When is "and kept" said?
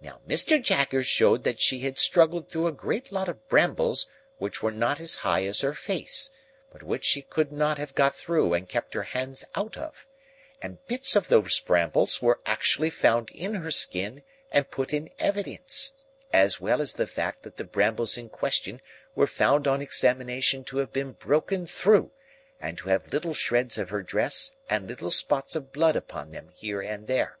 8.54-8.94